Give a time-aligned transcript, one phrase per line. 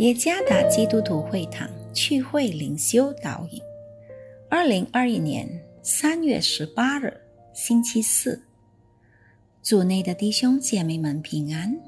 [0.00, 3.60] 耶加达基督徒会堂聚会灵修导引，
[4.48, 5.46] 二零二一年
[5.82, 7.14] 三月十八日，
[7.52, 8.40] 星期四，
[9.62, 11.78] 主内的弟兄姐妹们平安。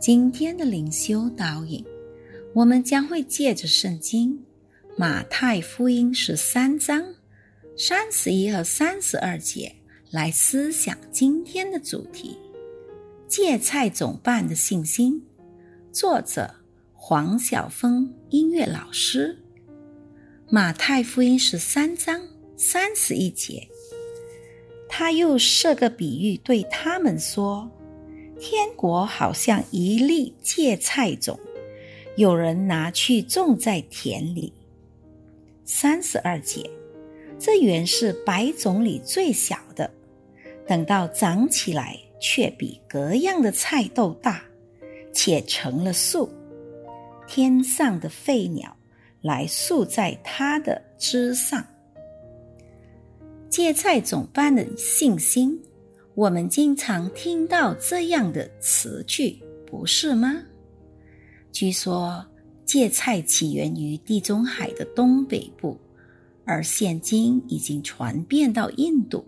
[0.00, 1.84] 今天的灵修导引，
[2.54, 4.36] 我们将会借着圣经
[4.96, 7.04] 马太福音十三章
[7.76, 9.72] 三十一和三十二节
[10.10, 12.36] 来思想今天的主题：
[13.28, 15.24] 芥菜总办的信心。
[15.92, 16.52] 作者。
[17.04, 19.36] 黄晓峰音乐老师，
[20.48, 23.66] 马太福音十三章三十一节，
[24.88, 27.68] 他又设个比喻对他们说
[28.38, 31.36] ：“天国好像一粒芥菜种，
[32.16, 34.52] 有人拿去种在田里。”
[35.66, 36.70] 三十二节，
[37.36, 39.90] 这原是百种里最小的，
[40.68, 44.44] 等到长起来，却比各样的菜豆大，
[45.12, 46.30] 且成了树。
[47.34, 48.76] 天上的飞鸟
[49.22, 51.66] 来宿在它的枝上。
[53.48, 55.58] 芥菜种般的信心，
[56.14, 60.42] 我们经常听到这样的词句，不是吗？
[61.50, 62.22] 据说
[62.66, 65.80] 芥菜起源于地中海的东北部，
[66.44, 69.24] 而现今已经传遍到印度。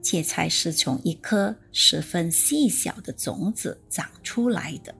[0.00, 4.94] 芥菜是从一颗十分细小的种子长出来的。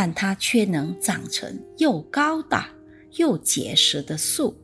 [0.00, 2.70] 但它却能长成又高大
[3.16, 4.54] 又结实的树，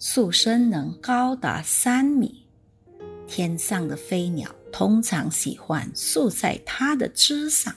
[0.00, 2.44] 树身能高达三米。
[3.28, 7.72] 天上的飞鸟通常喜欢宿在它的枝上。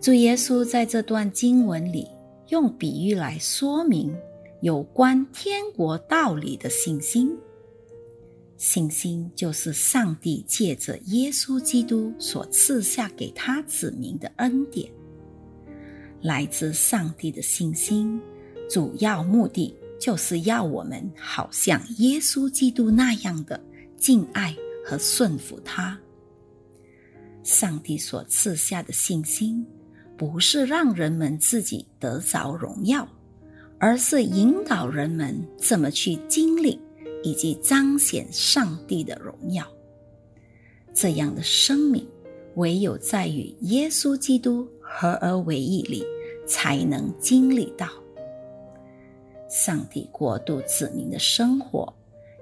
[0.00, 2.08] 主耶稣在这段经文里
[2.48, 4.12] 用比喻来说明
[4.62, 7.38] 有关天国道理的信心。
[8.58, 14.90] 信心就是上帝借着耶稣基督所赐下给他子民的恩典。
[16.20, 18.20] 来自上帝的信心，
[18.68, 23.58] 主要目的就是要我们好像耶稣基督那样的
[23.96, 24.54] 敬爱
[24.84, 25.96] 和顺服他。
[27.44, 29.64] 上帝所赐下的信心，
[30.16, 33.08] 不是让人们自己得着荣耀，
[33.78, 36.80] 而是引导人们怎么去经历。
[37.22, 39.66] 以及彰显上帝的荣耀，
[40.94, 42.06] 这样的生命，
[42.56, 46.04] 唯有在与耶稣基督合而为一里，
[46.46, 47.88] 才能经历到。
[49.48, 51.92] 上帝国度子民的生活，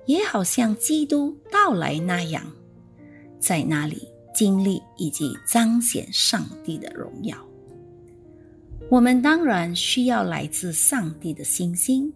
[0.07, 2.43] 也好像基督到来那样，
[3.39, 7.37] 在那里经历以及彰显上帝的荣耀。
[8.91, 12.13] 我们当然需要来自上帝的信心。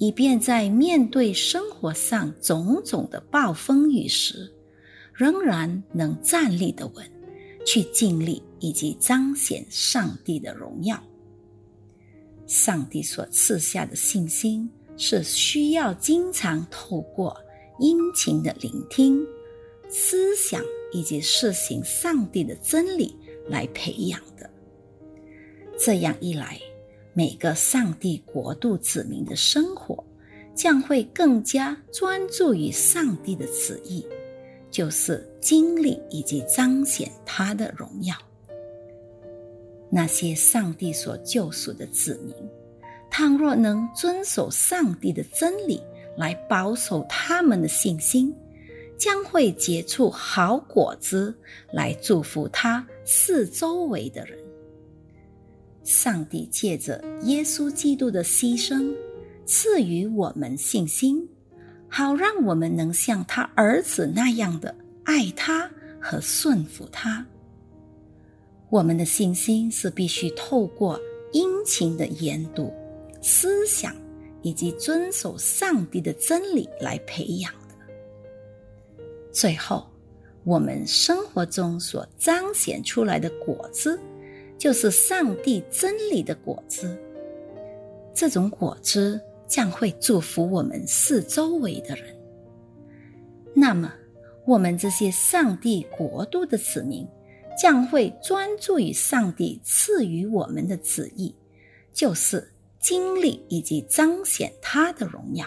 [0.00, 4.50] 以便在面对生活上种种的暴风雨时，
[5.12, 7.04] 仍然能站立的稳，
[7.66, 10.98] 去尽力以及彰显上帝的荣耀。
[12.46, 14.66] 上帝所赐下的信心，
[14.96, 17.36] 是需要经常透过
[17.78, 19.22] 殷勤的聆听、
[19.90, 23.14] 思想以及实行上帝的真理
[23.50, 24.48] 来培养的。
[25.78, 26.58] 这样一来。
[27.12, 30.02] 每个上帝国度子民的生活，
[30.54, 34.06] 将会更加专注于上帝的旨意，
[34.70, 38.14] 就是经历以及彰显他的荣耀。
[39.90, 42.34] 那些上帝所救赎的子民，
[43.10, 45.82] 倘若能遵守上帝的真理
[46.16, 48.32] 来保守他们的信心，
[48.96, 51.34] 将会结出好果子
[51.72, 54.38] 来祝福他四周围的人。
[55.82, 58.94] 上帝借着耶稣基督的牺牲，
[59.46, 61.26] 赐予我们信心，
[61.88, 64.74] 好让我们能像他儿子那样的
[65.04, 65.68] 爱他
[66.00, 67.26] 和顺服他。
[68.68, 71.00] 我们的信心是必须透过
[71.32, 72.72] 殷勤的研读、
[73.20, 73.94] 思想
[74.42, 77.74] 以及遵守上帝的真理来培养的。
[79.32, 79.88] 最后，
[80.44, 83.98] 我们生活中所彰显出来的果子。
[84.60, 86.94] 就是上帝真理的果子，
[88.12, 89.18] 这种果子
[89.48, 92.14] 将会祝福我们四周围的人。
[93.54, 93.90] 那么，
[94.44, 97.08] 我们这些上帝国度的子民
[97.58, 101.34] 将会专注于上帝赐予我们的旨意，
[101.94, 105.46] 就是经历以及彰显他的荣耀。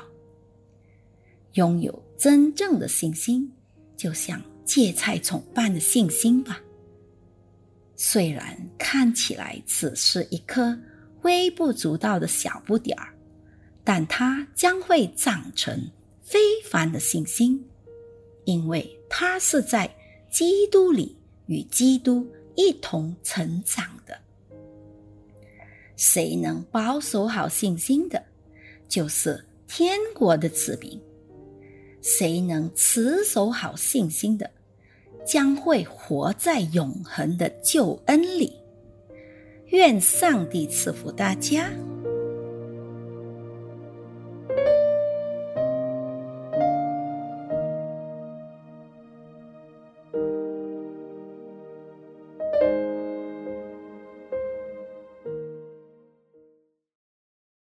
[1.54, 3.52] 拥有真正的信心，
[3.96, 6.60] 就像芥菜种般的信心吧。
[7.96, 10.78] 虽然看起来只是一颗
[11.22, 13.14] 微不足道的小不点儿，
[13.84, 15.90] 但它将会长成
[16.22, 17.64] 非凡的信心，
[18.46, 19.90] 因为它是在
[20.30, 24.18] 基督里与基督一同成长的。
[25.96, 28.22] 谁能保守好信心的，
[28.90, 31.00] 就是天国的子民；
[32.02, 34.50] 谁能持守好信心的，
[35.26, 38.54] 将会活在永恒的救恩里。
[39.68, 41.70] 愿上帝赐福大家。